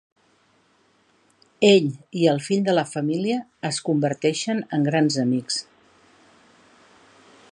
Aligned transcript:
Ell 1.67 1.89
i 2.21 2.25
el 2.31 2.41
fill 2.47 2.63
de 2.69 2.75
la 2.77 2.85
família 2.93 3.37
es 3.71 3.79
converteixen 3.91 4.65
en 4.79 4.89
grans 4.91 5.21
amics. 5.27 5.63